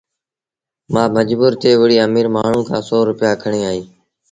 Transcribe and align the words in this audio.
مآ 0.93 1.03
مجبور 1.15 1.51
ٿئي 1.61 1.73
وري 1.81 1.97
اميٚر 2.05 2.27
مآڻهوٚٚݩ 2.35 2.67
کآݩ 2.69 2.85
سو 2.89 2.97
روپيآ 3.09 3.31
کڻي 3.41 3.61
آئيٚ 3.69 3.85